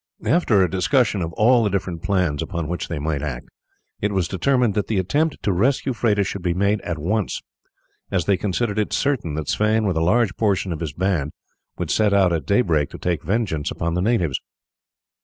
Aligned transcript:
After 0.25 0.63
a 0.63 0.67
discussion 0.67 1.21
of 1.21 1.31
all 1.33 1.63
the 1.63 1.69
different 1.69 2.01
plans 2.01 2.41
upon 2.41 2.67
which 2.67 2.87
they 2.87 2.97
might 2.97 3.21
act, 3.21 3.49
it 3.99 4.11
was 4.11 4.27
determined 4.27 4.73
that 4.73 4.87
the 4.87 4.97
attempt 4.97 5.43
to 5.43 5.51
rescue 5.51 5.93
Freda 5.93 6.25
should 6.25 6.41
be 6.41 6.55
made 6.55 6.81
at 6.81 6.97
once, 6.97 7.43
as 8.09 8.25
they 8.25 8.35
considered 8.35 8.79
it 8.79 8.93
certain 8.93 9.35
that 9.35 9.47
Sweyn 9.47 9.85
with 9.85 9.95
a 9.97 10.01
large 10.01 10.35
portion 10.37 10.73
of 10.73 10.79
his 10.79 10.93
band 10.93 11.33
would 11.77 11.91
set 11.91 12.15
out 12.15 12.33
at 12.33 12.47
daybreak 12.47 12.89
to 12.89 12.97
take 12.97 13.21
vengeance 13.21 13.69
upon 13.69 13.93
the 13.93 14.01
natives. 14.01 14.41